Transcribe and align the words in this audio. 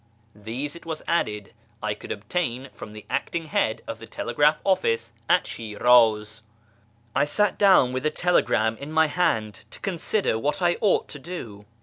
These, 0.33 0.75
it 0.75 0.83
was 0.83 1.03
added, 1.07 1.53
I 1.83 1.93
could 1.93 2.11
obtain 2.11 2.71
from 2.73 2.93
the 2.93 3.05
acting 3.07 3.45
head 3.45 3.83
of 3.87 3.99
the 3.99 4.07
telegraph 4.07 4.57
office 4.63 5.13
at 5.29 5.45
Shiraz. 5.45 6.41
I 7.15 7.23
sat 7.23 7.59
down 7.59 7.93
with 7.93 8.01
the 8.01 8.09
telegram 8.09 8.77
in 8.77 8.91
my 8.91 9.05
hand 9.05 9.63
to 9.69 9.79
consider 9.79 10.39
what 10.39 10.59
I 10.59 10.77
ought 10.81 11.07
to 11.09 11.19
do. 11.19 11.67